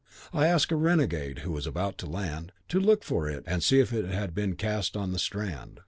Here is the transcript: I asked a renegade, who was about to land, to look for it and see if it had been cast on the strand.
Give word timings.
I 0.33 0.47
asked 0.47 0.71
a 0.71 0.75
renegade, 0.75 1.39
who 1.45 1.51
was 1.51 1.67
about 1.67 1.99
to 1.99 2.07
land, 2.07 2.53
to 2.69 2.79
look 2.79 3.03
for 3.03 3.29
it 3.29 3.43
and 3.45 3.61
see 3.63 3.79
if 3.79 3.93
it 3.93 4.05
had 4.05 4.33
been 4.33 4.55
cast 4.55 4.97
on 4.97 5.11
the 5.11 5.19
strand. 5.19 5.79